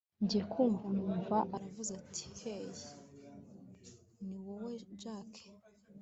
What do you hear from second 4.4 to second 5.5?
wowe jack!